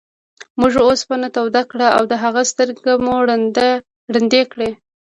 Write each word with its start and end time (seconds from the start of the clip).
موږ 0.59 0.73
اوسپنه 0.89 1.27
توده 1.35 1.63
کړه 1.71 1.87
او 1.97 2.03
د 2.11 2.13
هغه 2.23 2.41
سترګې 2.51 2.93
مو 3.05 3.15
ړندې 4.13 4.43
کړې. 4.51 4.69